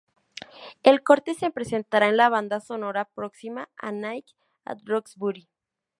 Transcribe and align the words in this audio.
El 0.81 1.03
corte 1.03 1.35
se 1.35 1.51
presentará 1.51 2.07
en 2.09 2.17
la 2.17 2.27
banda 2.27 2.59
sonora 2.59 3.05
próxima 3.05 3.69
a 3.77 3.89
A 3.89 3.91
Night 3.91 4.25
at 4.65 4.79
Roxbury". 4.83 5.47